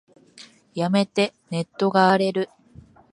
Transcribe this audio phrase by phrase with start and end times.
[0.73, 2.49] やめて、ネットが荒れる。